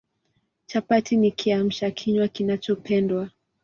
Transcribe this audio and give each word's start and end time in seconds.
Chapati 0.65 1.15
ni 1.17 1.31
Kiamsha 1.31 1.91
kinywa 1.91 2.27
kinachopendwa 2.27 3.29